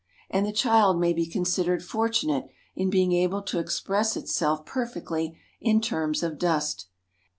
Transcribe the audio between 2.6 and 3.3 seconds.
in being